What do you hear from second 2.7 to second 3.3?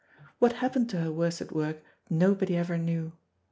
knew.